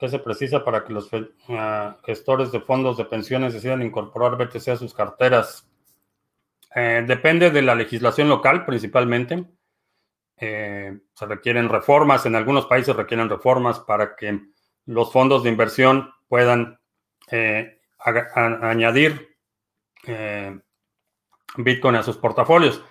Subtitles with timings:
[0.00, 1.26] ¿Qué se precisa para que los uh,
[2.06, 5.70] gestores de fondos de pensiones decidan incorporar BTC a sus carteras?
[6.74, 9.44] Eh, depende de la legislación local principalmente.
[10.38, 14.40] Eh, se requieren reformas, en algunos países requieren reformas para que
[14.86, 16.80] los fondos de inversión puedan
[17.30, 17.80] eh,
[18.62, 19.36] añadir
[21.58, 22.82] Bitcoin a sus portafolios.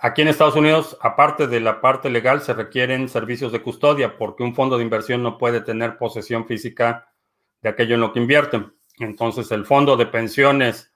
[0.00, 4.44] Aquí en Estados Unidos, aparte de la parte legal, se requieren servicios de custodia porque
[4.44, 7.12] un fondo de inversión no puede tener posesión física
[7.62, 8.64] de aquello en lo que invierte.
[9.00, 10.92] Entonces, el fondo de pensiones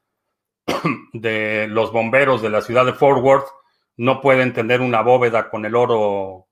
[1.13, 3.49] de los bomberos de la ciudad de Fort Worth
[3.97, 6.47] no pueden tener una bóveda con el oro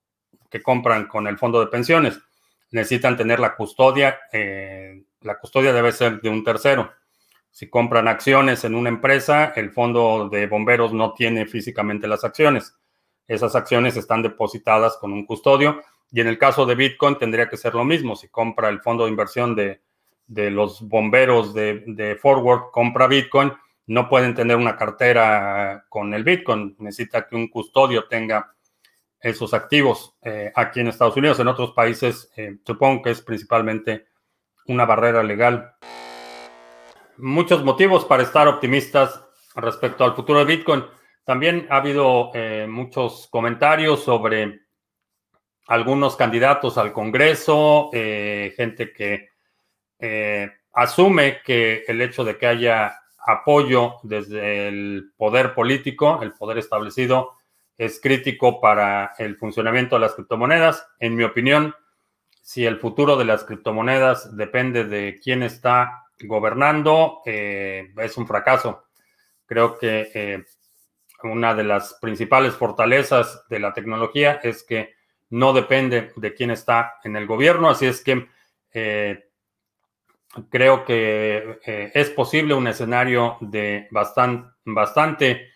[0.51, 2.21] que compran con el fondo de pensiones.
[2.73, 4.19] Necesitan tener la custodia.
[4.33, 6.93] Eh, la custodia debe ser de un tercero.
[7.51, 12.77] Si compran acciones en una empresa, el fondo de bomberos no tiene físicamente las acciones.
[13.27, 17.57] Esas acciones están depositadas con un custodio y en el caso de Bitcoin tendría que
[17.57, 18.17] ser lo mismo.
[18.17, 19.81] Si compra el fondo de inversión de,
[20.27, 23.53] los bomberos de, de Forward, compra Bitcoin,
[23.87, 26.77] no pueden tener una cartera con el Bitcoin.
[26.79, 28.55] Necesita que un custodio tenga
[29.21, 31.41] esos activos eh, aquí en Estados Unidos.
[31.41, 34.07] En otros países, eh, supongo que es principalmente
[34.67, 35.75] una barrera legal
[37.21, 39.23] muchos motivos para estar optimistas
[39.55, 40.85] respecto al futuro de Bitcoin.
[41.25, 44.63] También ha habido eh, muchos comentarios sobre
[45.69, 49.29] algunos candidatos al Congreso, eh, gente que
[49.99, 56.59] eh, asume que el hecho de que haya apoyo desde el poder político, el poder
[56.59, 57.33] establecido,
[57.79, 60.87] es crítico para el funcionamiento de las criptomonedas.
[60.99, 61.75] En mi opinión,
[62.43, 68.85] si el futuro de las criptomonedas depende de quién está gobernando eh, es un fracaso.
[69.47, 70.45] Creo que eh,
[71.23, 74.95] una de las principales fortalezas de la tecnología es que
[75.31, 78.29] no depende de quién está en el gobierno, así es que
[78.73, 79.29] eh,
[80.49, 81.61] creo que
[81.95, 85.51] es posible un escenario de bastante, bastante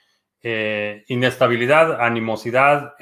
[1.09, 2.95] inestabilidad, animosidad,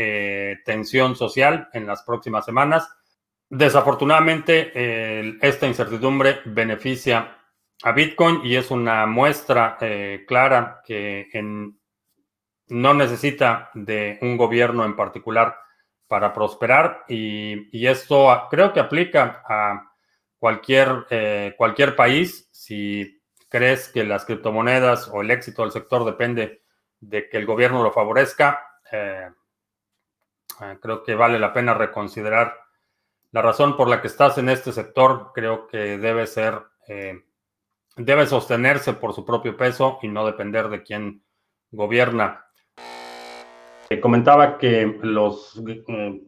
[0.64, 2.88] tensión social en las próximas semanas.
[3.48, 7.41] Desafortunadamente, esta incertidumbre beneficia
[7.82, 11.28] a Bitcoin y es una muestra eh, clara que
[12.68, 15.56] no necesita de un gobierno en particular
[16.12, 19.92] para prosperar y, esto creo que aplica a
[20.38, 22.48] cualquier, eh, cualquier país.
[22.52, 26.62] Si crees que las criptomonedas o el éxito del sector depende
[27.00, 28.60] de que el gobierno lo favorezca,
[28.90, 29.30] eh,
[30.80, 32.58] creo que vale la pena reconsiderar
[33.30, 35.32] la razón por la que estás en este sector.
[35.34, 36.62] Creo que debe ser
[37.96, 41.22] debe sostenerse por su propio peso y no depender de quién
[41.70, 42.46] gobierna.
[43.88, 46.22] Eh, comentaba que los eh,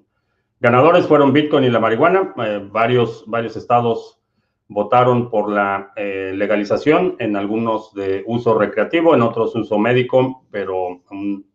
[0.60, 2.34] ganadores fueron Bitcoin y la marihuana.
[2.44, 4.20] Eh, varios, varios estados
[4.68, 11.46] votaron por la legalización, en algunos de uso recreativo, en otros uso médico, pero un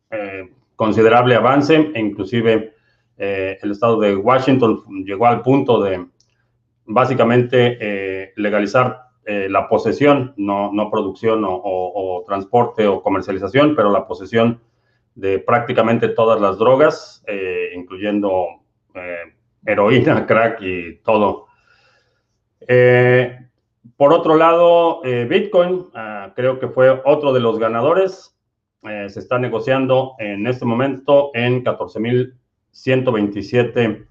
[0.75, 2.75] considerable avance e inclusive
[3.18, 6.06] el estado de Washington llegó al punto de
[6.86, 14.59] básicamente legalizar eh, la posesión, no, no producción o, transporte o comercialización, pero la posesión
[15.13, 18.47] de prácticamente todas las drogas, eh, incluyendo
[18.95, 21.45] eh, heroína, crack y todo.
[23.97, 28.35] por otro lado, Bitcoin ah, creo que fue otro de los ganadores.
[28.81, 34.07] se está negociando en este momento en 14.127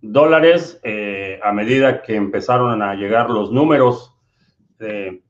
[0.00, 0.80] dólares.
[1.42, 4.13] a medida que empezaron a llegar los números
[4.84, 5.22] de,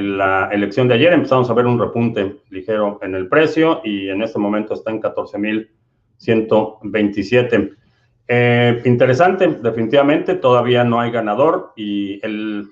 [0.00, 4.22] la elección de ayer empezamos a ver un repunte ligero en el precio y en
[4.22, 7.76] este momento está en 14.127.
[8.28, 12.68] Eh, interesante, definitivamente, todavía no hay ganador y el,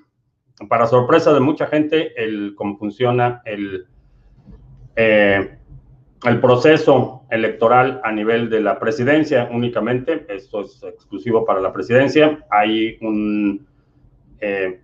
[0.69, 3.85] para sorpresa de mucha gente, el cómo funciona el,
[4.95, 5.57] eh,
[6.25, 12.45] el proceso electoral a nivel de la presidencia únicamente, esto es exclusivo para la presidencia,
[12.49, 13.67] hay un...
[14.39, 14.81] Eh,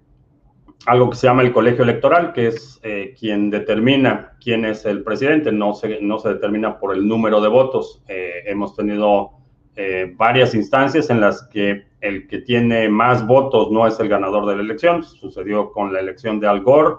[0.86, 5.04] algo que se llama el colegio electoral, que es eh, quien determina quién es el
[5.04, 8.02] presidente, no se, no se determina por el número de votos.
[8.08, 9.32] Eh, hemos tenido
[9.76, 14.48] eh, varias instancias en las que el que tiene más votos no es el ganador
[14.48, 15.04] de la elección.
[15.04, 16.96] Sucedió con la elección de Al Gore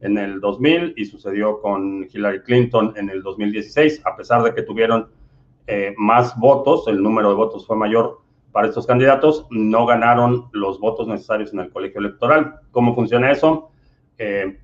[0.00, 4.62] en el 2000 y sucedió con Hillary Clinton en el 2016, a pesar de que
[4.62, 5.08] tuvieron
[5.96, 8.19] más votos, el número de votos fue mayor
[8.52, 12.56] para estos candidatos no ganaron los votos necesarios en el colegio electoral.
[12.70, 13.70] ¿Cómo funciona eso?
[14.18, 14.58] Eh,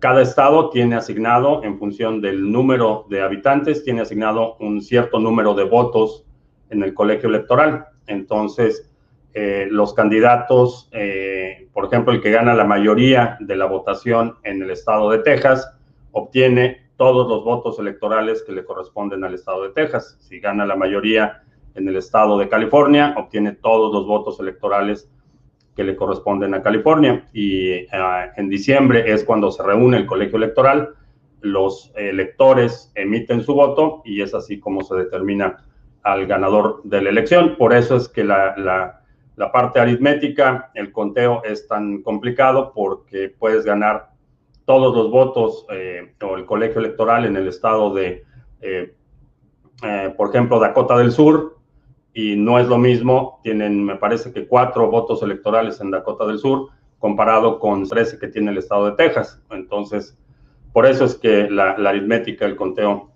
[0.00, 5.54] cada estado tiene asignado, en función del número de habitantes, tiene asignado un cierto número
[5.54, 6.24] de votos
[6.68, 7.86] en el colegio electoral.
[8.06, 8.92] Entonces,
[9.32, 14.62] eh, los candidatos, eh, por ejemplo, el que gana la mayoría de la votación en
[14.62, 15.74] el estado de Texas,
[16.12, 20.18] obtiene todos los votos electorales que le corresponden al estado de Texas.
[20.20, 21.42] Si gana la mayoría
[21.78, 25.10] en el estado de California, obtiene todos los votos electorales
[25.74, 27.28] que le corresponden a California.
[27.32, 30.90] Y ah, en diciembre es cuando se reúne el colegio electoral,
[31.40, 35.64] los electores emiten su voto y es así como se determina
[36.02, 37.56] al ganador de la elección.
[37.56, 38.98] Por eso es que la
[39.38, 44.10] la parte aritmética, el conteo es tan complicado porque puedes ganar
[44.64, 48.24] todos los votos eh, o el colegio electoral en el estado de,
[48.60, 48.94] eh,
[49.84, 51.57] eh, por ejemplo, Dakota del Sur,
[52.18, 56.40] y no es lo mismo, tienen, me parece que cuatro votos electorales en Dakota del
[56.40, 59.40] Sur, comparado con 13 que tiene el estado de Texas.
[59.52, 60.18] Entonces,
[60.72, 63.12] por eso es que la aritmética, el conteo,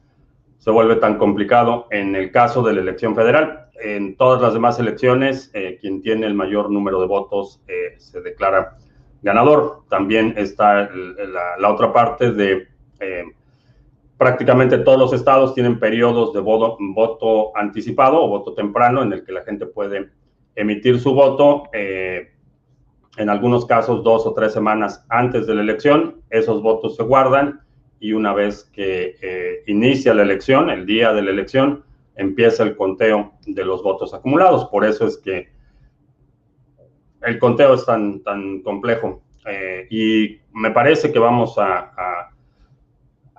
[0.58, 3.70] se vuelve tan complicado en el caso de la elección federal.
[3.82, 8.20] En todas las demás elecciones, eh, quien tiene el mayor número de votos eh, se
[8.20, 8.76] declara
[9.20, 9.80] ganador.
[9.90, 10.88] También está
[11.58, 12.68] la, otra parte de
[13.00, 13.24] eh,
[14.18, 19.32] prácticamente todos los estados tienen periodos de voto, anticipado o voto temprano en el que
[19.32, 20.10] la gente puede
[20.54, 21.64] emitir su voto.
[21.72, 27.60] en algunos casos, dos o tres semanas antes de la elección, esos votos se guardan
[28.02, 31.84] y una vez que eh, inicia la elección, el día de la elección,
[32.16, 34.64] empieza el conteo de los votos acumulados.
[34.66, 35.50] Por eso es que
[37.22, 39.22] el conteo es tan, tan complejo.
[39.46, 41.92] Eh, y me parece que vamos a,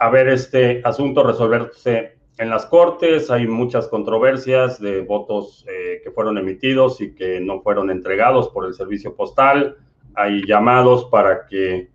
[0.10, 3.30] ver este asunto resolverse en las cortes.
[3.32, 8.66] Hay muchas controversias de votos eh, que fueron emitidos y que no fueron entregados por
[8.66, 9.78] el servicio postal.
[10.16, 11.90] Hay llamados para que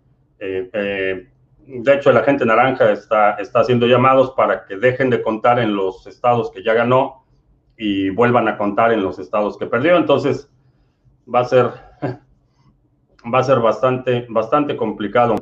[1.71, 5.75] de hecho, la gente naranja está, está haciendo llamados para que dejen de contar en
[5.75, 7.25] los estados que ya ganó
[7.77, 9.95] y vuelvan a contar en los estados que perdió.
[9.95, 10.49] Entonces,
[11.33, 11.65] va a ser,
[13.33, 15.35] va a ser bastante, bastante complicado.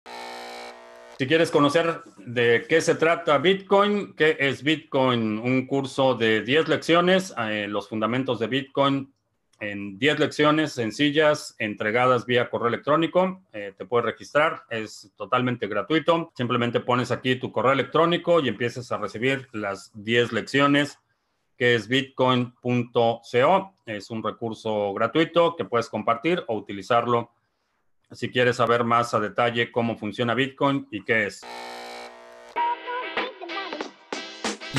[1.18, 6.68] Si quieres conocer de qué se trata Bitcoin, qué es Bitcoin, un curso de 10
[6.68, 9.12] lecciones, eh, los fundamentos de Bitcoin
[9.60, 13.42] en 10 lecciones sencillas entregadas vía correo electrónico.
[13.52, 16.32] Eh, te puedes registrar, es totalmente gratuito.
[16.36, 21.00] Simplemente pones aquí tu correo electrónico y empiezas a recibir las 10 lecciones
[21.58, 23.74] que es bitcoin.co.
[23.88, 27.32] Es un recurso gratuito que puedes compartir o utilizarlo
[28.12, 31.42] si quieres saber más a detalle cómo funciona Bitcoin y qué es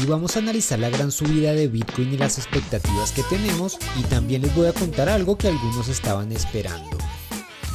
[0.03, 4.03] y vamos a analizar la gran subida de Bitcoin y las expectativas que tenemos y
[4.05, 6.97] también les voy a contar algo que algunos estaban esperando.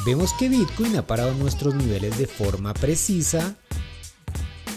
[0.05, 3.55] Vemos que Bitcoin ha parado nuestros niveles de forma precisa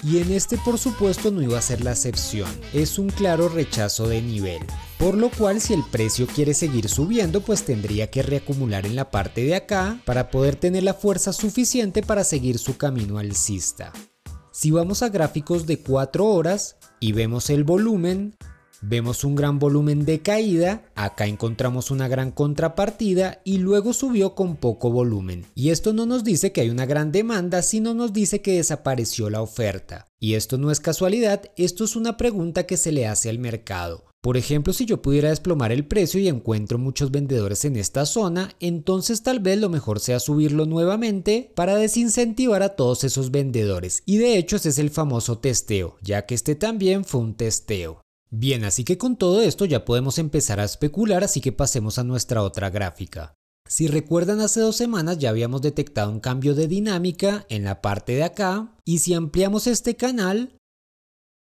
[0.03, 4.09] y en este por supuesto no iba a ser la excepción, es un claro rechazo
[4.09, 4.63] de nivel.
[4.99, 9.11] Por lo cual si el precio quiere seguir subiendo pues tendría que reacumular en la
[9.11, 13.93] parte de acá para poder tener la fuerza suficiente para seguir su camino alcista.
[14.53, 18.37] Si vamos a gráficos de 4 horas y vemos el volumen,
[18.81, 24.57] vemos un gran volumen de caída, acá encontramos una gran contrapartida y luego subió con
[24.57, 25.45] poco volumen.
[25.55, 29.29] Y esto no nos dice que hay una gran demanda, sino nos dice que desapareció
[29.29, 30.07] la oferta.
[30.19, 34.07] Y esto no es casualidad, esto es una pregunta que se le hace al mercado.
[34.27, 38.57] Por ejemplo, si yo pudiera desplomar el precio y encuentro muchos vendedores en esta zona,
[38.59, 44.03] entonces tal vez lo mejor sea subirlo nuevamente para desincentivar a todos esos vendedores.
[44.05, 48.01] Y de hecho ese es el famoso testeo, ya que este también fue un testeo.
[48.29, 52.03] Bien, así que con todo esto ya podemos empezar a especular, así que pasemos a
[52.03, 53.37] nuestra otra gráfica.
[53.69, 58.17] Si recuerdan hace dos semanas ya habíamos detectado un cambio de dinámica en la parte
[58.17, 60.57] de acá y si ampliamos este canal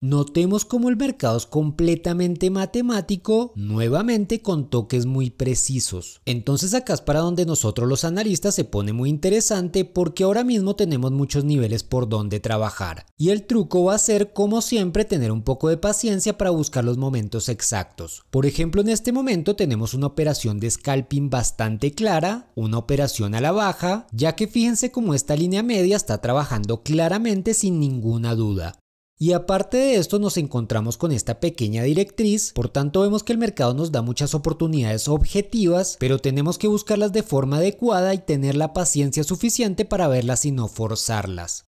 [0.02, 6.22] Notemos cómo el mercado es completamente matemático, nuevamente con toques muy precisos.
[6.24, 10.78] Entonces acá es para donde nosotros los analistas se pone muy interesante porque ahora mismo
[10.78, 13.08] tenemos muchos niveles por donde trabajar.
[13.18, 16.86] Y el truco va a ser como siempre tener un poco de paciencia para buscar
[16.86, 18.24] los momentos exactos.
[18.30, 23.42] Por ejemplo en este momento tenemos una operación de scalping bastante clara, una operación a
[23.42, 28.79] la baja, ya que fíjense cómo esta línea media está trabajando claramente sin ninguna duda.
[29.22, 33.38] Y aparte de esto nos encontramos con esta pequeña directriz, por tanto vemos que el
[33.38, 38.56] mercado nos da muchas oportunidades objetivas, pero tenemos que buscarlas de forma adecuada y tener
[38.56, 41.69] la paciencia suficiente para verlas y no forzarlas.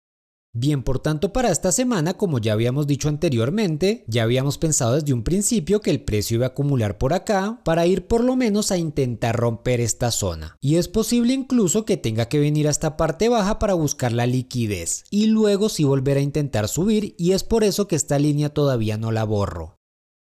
[0.61, 5.13] Bien, por tanto, para esta semana, como ya habíamos dicho anteriormente, ya habíamos pensado desde
[5.13, 8.73] un principio que el precio iba a acumular por acá para ir por lo menos
[8.73, 10.57] a intentar romper esta zona.
[10.61, 14.27] Y es posible incluso que tenga que venir a esta parte baja para buscar la
[14.27, 18.49] liquidez y luego sí volver a intentar subir y es por eso que esta línea
[18.49, 19.78] todavía no la borro.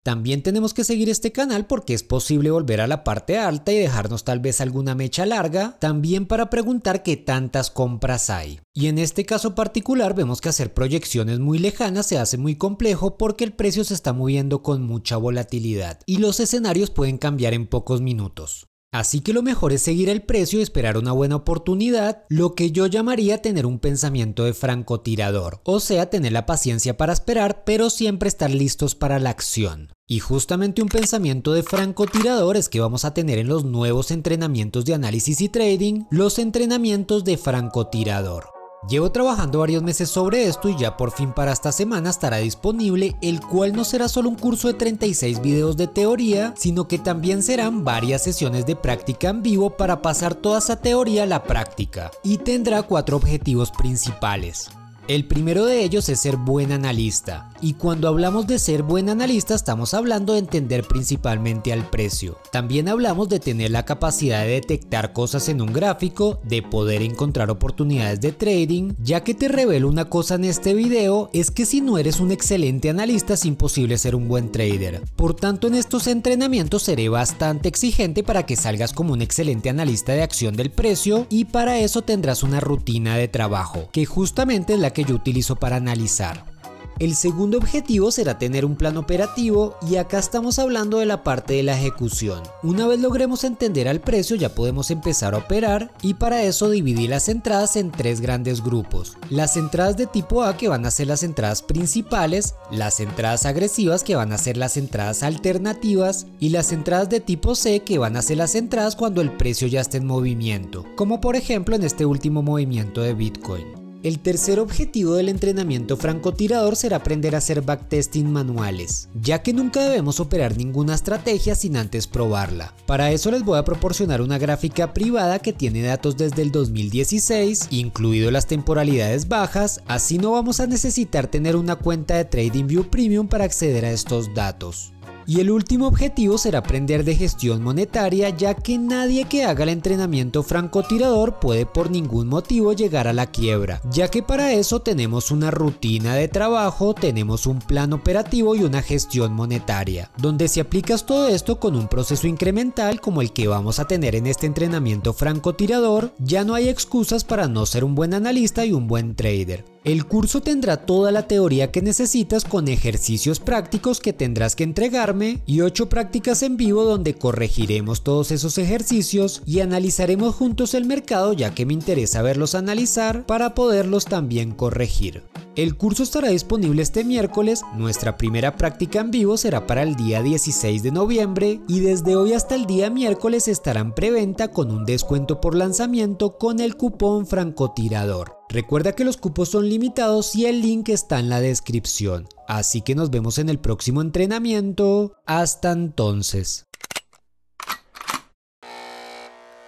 [0.07, 3.77] También tenemos que seguir este canal porque es posible volver a la parte alta y
[3.77, 8.61] dejarnos tal vez alguna mecha larga, también para preguntar qué tantas compras hay.
[8.73, 13.17] Y en este caso particular vemos que hacer proyecciones muy lejanas se hace muy complejo
[13.17, 17.67] porque el precio se está moviendo con mucha volatilidad y los escenarios pueden cambiar en
[17.67, 18.67] pocos minutos.
[18.97, 22.71] Así que lo mejor es seguir el precio y esperar una buena oportunidad, lo que
[22.71, 27.91] yo llamaría tener un pensamiento de francotirador, o sea, tener la paciencia para esperar, pero
[27.91, 29.93] siempre estar listos para la acción.
[30.07, 34.83] Y justamente un pensamiento de francotirador es que vamos a tener en los nuevos entrenamientos
[34.85, 38.56] de análisis y trading los entrenamientos de francotirador.
[38.87, 43.17] Llevo trabajando varios meses sobre esto y ya por fin para esta semana estará disponible,
[43.21, 47.43] el cual no será solo un curso de 36 videos de teoría, sino que también
[47.43, 52.11] serán varias sesiones de práctica en vivo para pasar toda esa teoría a la práctica,
[52.23, 54.69] y tendrá cuatro objetivos principales.
[55.07, 59.55] El primero de ellos es ser buen analista, y cuando hablamos de ser buen analista
[59.55, 62.37] estamos hablando de entender principalmente al precio.
[62.51, 67.49] También hablamos de tener la capacidad de detectar cosas en un gráfico, de poder encontrar
[67.49, 71.79] oportunidades de trading, ya que te revelo una cosa en este video, es que si
[71.79, 75.03] no eres un excelente analista es imposible ser un buen trader.
[75.15, 80.11] Por tanto en estos entrenamientos seré bastante exigente para que salgas como un excelente analista
[80.11, 84.79] de acción del precio y para eso tendrás una rutina de trabajo, que justamente es
[84.81, 86.57] la que yo utilizo para analizar.
[86.99, 91.53] El segundo objetivo será tener un plan operativo y acá estamos hablando de la parte
[91.53, 92.41] de la ejecución.
[92.63, 97.11] Una vez logremos entender al precio ya podemos empezar a operar y para eso dividir
[97.11, 99.15] las entradas en tres grandes grupos.
[99.29, 104.03] Las entradas de tipo A que van a ser las entradas principales, las entradas agresivas
[104.03, 108.17] que van a ser las entradas alternativas y las entradas de tipo C que van
[108.17, 111.83] a ser las entradas cuando el precio ya esté en movimiento, como por ejemplo en
[111.83, 113.76] este último movimiento de Bitcoin.
[114.07, 119.83] El tercer objetivo del entrenamiento francotirador será aprender a hacer backtesting manuales, ya que nunca
[119.83, 122.73] debemos operar ninguna estrategia sin antes probarla.
[122.85, 127.67] Para eso les voy a proporcionar una gráfica privada que tiene datos desde el 2016,
[127.71, 133.27] incluido las temporalidades bajas, así no vamos a necesitar tener una cuenta de TradingView Premium
[133.27, 134.93] para acceder a estos datos.
[135.29, 139.69] Y el último objetivo será aprender de gestión monetaria ya que nadie que haga el
[139.69, 145.29] entrenamiento francotirador puede por ningún motivo llegar a la quiebra, ya que para eso tenemos
[145.29, 151.05] una rutina de trabajo, tenemos un plan operativo y una gestión monetaria, donde si aplicas
[151.05, 155.11] todo esto con un proceso incremental como el que vamos a tener en este entrenamiento
[155.11, 159.65] francotirador, ya no hay excusas para no ser un buen analista y un buen trader.
[159.83, 165.16] El curso tendrá toda la teoría que necesitas con ejercicios prácticos que tendrás que entregarme
[165.45, 171.33] y 8 prácticas en vivo donde corregiremos todos esos ejercicios y analizaremos juntos el mercado
[171.33, 175.23] ya que me interesa verlos analizar para poderlos también corregir.
[175.57, 180.21] El curso estará disponible este miércoles, nuestra primera práctica en vivo será para el día
[180.21, 184.85] 16 de noviembre y desde hoy hasta el día miércoles estará en preventa con un
[184.85, 188.37] descuento por lanzamiento con el cupón francotirador.
[188.49, 192.27] Recuerda que los cupos son limitados y el link está en la descripción.
[192.47, 195.15] Así que nos vemos en el próximo entrenamiento.
[195.25, 196.67] Hasta entonces.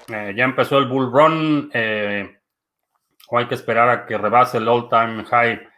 [0.08, 1.72] Eh, ya empezó el bull run.
[1.74, 2.30] Eh,
[3.32, 5.69] o hay que esperar a que rebase el all time high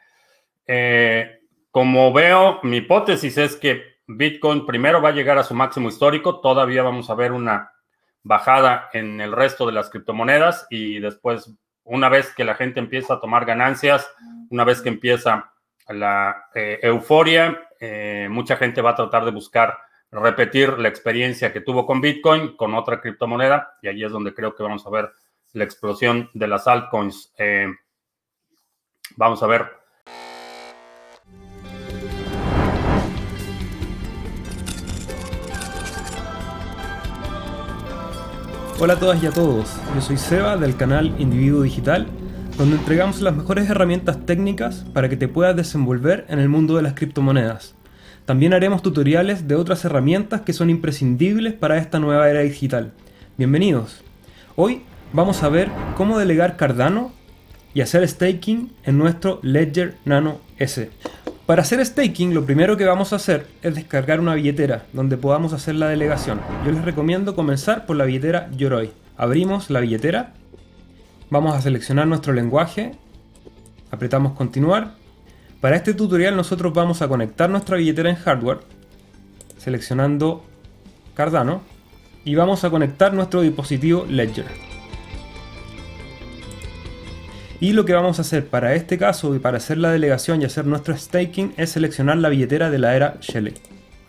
[0.67, 1.41] eh,
[1.71, 6.41] como veo, mi hipótesis es que Bitcoin primero va a llegar a su máximo histórico,
[6.41, 7.71] todavía vamos a ver una
[8.23, 11.51] bajada en el resto de las criptomonedas y después,
[11.83, 14.09] una vez que la gente empieza a tomar ganancias,
[14.49, 15.53] una vez que empieza
[15.87, 19.77] la eh, euforia, eh, mucha gente va a tratar de buscar
[20.11, 24.55] repetir la experiencia que tuvo con Bitcoin, con otra criptomoneda, y ahí es donde creo
[24.55, 25.11] que vamos a ver
[25.53, 27.33] la explosión de las altcoins.
[29.15, 29.80] vamos a ver
[38.83, 42.07] Hola a todas y a todos, yo soy Seba del canal Individuo Digital,
[42.57, 46.81] donde entregamos las mejores herramientas técnicas para que te puedas desenvolver en el mundo de
[46.81, 47.75] las criptomonedas.
[48.25, 52.91] También haremos tutoriales de otras herramientas que son imprescindibles para esta nueva era digital.
[53.37, 54.01] Bienvenidos.
[54.55, 54.81] Hoy
[55.13, 57.11] vamos a ver cómo delegar Cardano
[57.75, 60.89] y hacer staking en nuestro Ledger Nano S.
[61.51, 65.51] Para hacer staking, lo primero que vamos a hacer es descargar una billetera donde podamos
[65.51, 66.39] hacer la delegación.
[66.65, 68.91] Yo les recomiendo comenzar por la billetera Yoroi.
[69.17, 70.31] Abrimos la billetera,
[71.29, 72.93] vamos a seleccionar nuestro lenguaje,
[73.91, 74.93] apretamos continuar.
[75.59, 78.59] Para este tutorial nosotros vamos a conectar nuestra billetera en hardware,
[79.57, 80.45] seleccionando
[81.15, 81.63] Cardano,
[82.23, 84.70] y vamos a conectar nuestro dispositivo Ledger.
[87.61, 90.45] Y lo que vamos a hacer para este caso y para hacer la delegación y
[90.45, 93.53] hacer nuestro staking es seleccionar la billetera de la era Shelley.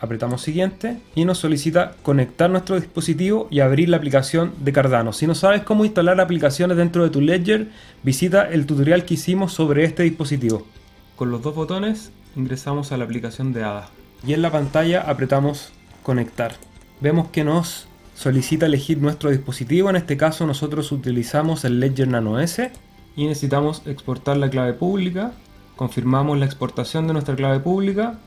[0.00, 5.12] apretamos siguiente y nos solicita conectar nuestro dispositivo y abrir la aplicación de Cardano.
[5.12, 7.68] Si no sabes cómo instalar aplicaciones dentro de tu Ledger,
[8.02, 10.66] visita el tutorial que hicimos sobre este dispositivo.
[11.14, 13.90] Con los dos botones ingresamos a la aplicación de ADA
[14.26, 16.54] y en la pantalla apretamos conectar.
[17.02, 22.40] Vemos que nos solicita elegir nuestro dispositivo, en este caso nosotros utilizamos el Ledger Nano
[22.40, 22.72] S
[23.16, 25.32] y necesitamos exportar la clave pública.
[25.76, 28.18] Confirmamos la exportación de nuestra clave pública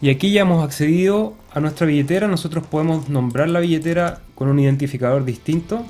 [0.00, 2.28] y aquí ya hemos accedido a nuestra billetera.
[2.28, 5.84] Nosotros podemos nombrar la billetera con un identificador distinto.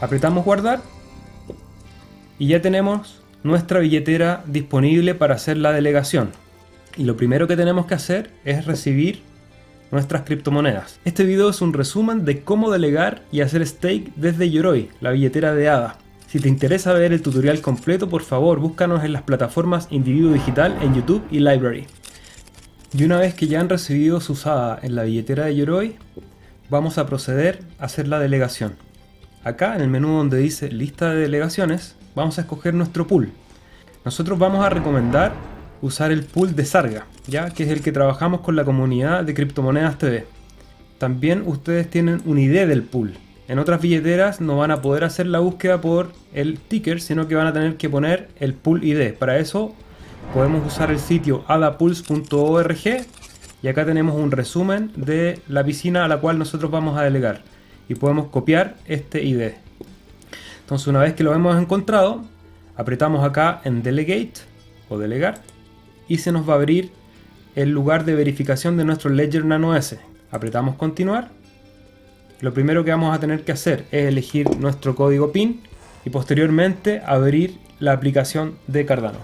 [0.00, 0.80] Apretamos guardar
[2.38, 6.30] y ya tenemos nuestra billetera disponible para hacer la delegación.
[6.96, 9.22] Y lo primero que tenemos que hacer es recibir
[9.90, 11.00] nuestras criptomonedas.
[11.04, 15.54] Este video es un resumen de cómo delegar y hacer stake desde Yoroi, la billetera
[15.54, 15.98] de ADA.
[16.26, 20.76] Si te interesa ver el tutorial completo, por favor búscanos en las plataformas Individuo Digital
[20.82, 21.86] en YouTube y Library.
[22.92, 25.96] Y una vez que ya han recibido su ADA en la billetera de Yoroi,
[26.68, 28.76] vamos a proceder a hacer la delegación.
[29.44, 33.32] Acá en el menú donde dice lista de delegaciones, vamos a escoger nuestro pool.
[34.04, 35.32] Nosotros vamos a recomendar
[35.82, 39.34] usar el pool de Sarga, ya que es el que trabajamos con la comunidad de
[39.34, 40.26] criptomonedas TV.
[40.98, 43.14] También ustedes tienen una idea del pool,
[43.48, 47.34] en otras billeteras no van a poder hacer la búsqueda por el ticker, sino que
[47.34, 49.14] van a tener que poner el pool ID.
[49.14, 49.74] Para eso
[50.34, 53.06] podemos usar el sitio adapulse.org
[53.62, 57.40] y acá tenemos un resumen de la piscina a la cual nosotros vamos a delegar
[57.88, 59.52] y podemos copiar este ID.
[60.60, 62.26] Entonces una vez que lo hemos encontrado,
[62.76, 64.42] apretamos acá en Delegate
[64.90, 65.40] o Delegar
[66.08, 66.90] y se nos va a abrir
[67.54, 69.98] el lugar de verificación de nuestro Ledger Nano S.
[70.30, 71.30] Apretamos Continuar
[72.40, 75.60] lo primero que vamos a tener que hacer es elegir nuestro código PIN
[76.04, 79.18] y posteriormente abrir la aplicación de Cardano.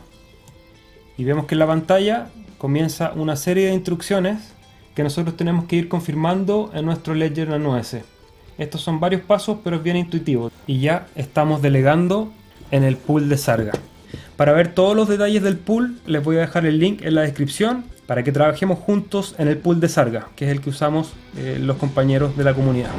[1.17, 2.27] Y vemos que en la pantalla
[2.59, 4.53] comienza una serie de instrucciones
[4.97, 8.03] que nosotros tenemos que ir confirmando en nuestro Ledger Nano S.
[8.59, 12.33] Estos son varios pasos pero es bien intuitivo y ya estamos delegando
[12.73, 13.73] en el pool de Sarga.
[14.37, 17.23] Para ver todos los detalles del pool les voy a dejar el link en la
[17.23, 21.15] descripción para que trabajemos juntos en el pool de Sarga, que es el que usamos
[21.37, 22.91] eh, los compañeros de la comunidad.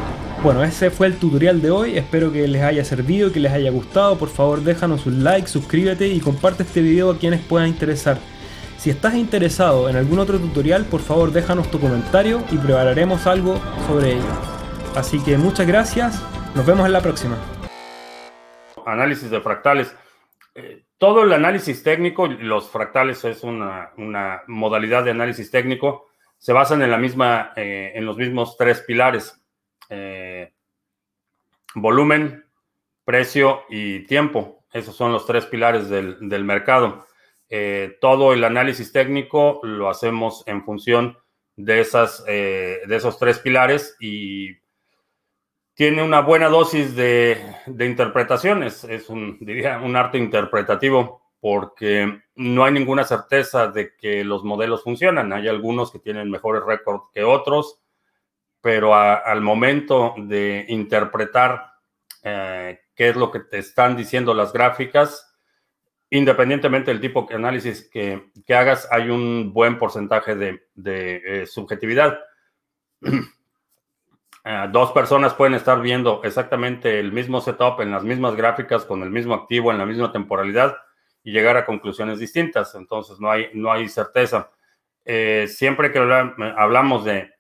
[0.41, 3.69] Bueno, ese fue el tutorial de hoy, espero que les haya servido, que les haya
[3.69, 8.17] gustado, por favor déjanos un like, suscríbete y comparte este video a quienes puedan interesar.
[8.77, 13.59] Si estás interesado en algún otro tutorial, por favor déjanos tu comentario y prepararemos algo
[13.87, 14.23] sobre ello.
[14.95, 16.21] Así que muchas gracias,
[16.55, 17.37] nos vemos en la próxima.
[18.85, 19.93] Análisis de fractales.
[20.53, 23.91] Eh, todo el análisis técnico, los fractales es una,
[24.47, 29.41] modalidad de análisis técnico, se basan en, la misma, eh, en los mismos tres pilares.
[29.89, 30.53] Eh,
[31.75, 32.45] volumen,
[33.03, 34.63] precio y tiempo.
[34.71, 37.05] Esos son los tres pilares del, mercado.
[37.49, 41.17] Eh, todo el análisis técnico lo hacemos en función
[41.55, 44.57] de, esas, de esos tres pilares y
[45.75, 48.85] tiene una buena dosis de, interpretaciones.
[48.85, 49.37] Es un,
[49.95, 55.33] arte interpretativo porque no hay ninguna certeza de que los modelos funcionan.
[55.33, 57.79] Hay algunos que tienen mejores récords que otros,
[58.61, 61.73] pero al momento de interpretar
[62.23, 65.35] eh, qué es lo que te están diciendo las gráficas,
[66.09, 72.17] independientemente del tipo de análisis que, hagas, hay un buen porcentaje de, eh, subjetividad.
[74.47, 79.01] Eh, dos personas pueden estar viendo exactamente el mismo setup en las mismas gráficas, con
[79.01, 80.77] el mismo activo, en la misma temporalidad
[81.23, 82.75] y llegar a conclusiones distintas.
[82.75, 84.51] Entonces, no hay, no hay certeza.
[85.03, 87.33] Eh, siempre que hablamos de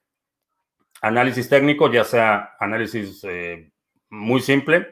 [1.01, 3.71] análisis técnico, ya sea análisis eh,
[4.09, 4.87] muy simple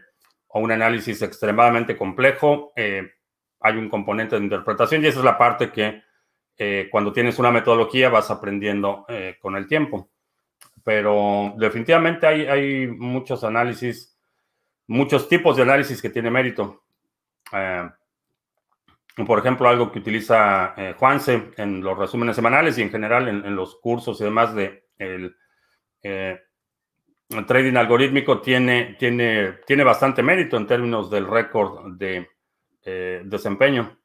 [0.49, 5.71] o un análisis extremadamente complejo, hay un componente de interpretación y esa es la parte
[5.71, 6.03] que
[6.91, 9.07] cuando tienes una metodología vas aprendiendo
[9.41, 10.12] con el tiempo
[10.83, 14.17] pero definitivamente hay, hay muchos análisis,
[14.87, 16.83] muchos tipos de análisis que tiene mérito.
[17.53, 17.89] Eh,
[19.25, 23.55] por ejemplo, algo que utiliza eh, Juanse en los resúmenes semanales y en general en,
[23.55, 25.35] los cursos y demás de el,
[26.01, 26.39] eh,
[27.47, 32.27] trading algorítmico tiene, tiene, tiene bastante mérito en términos del récord de
[33.23, 33.97] desempeño.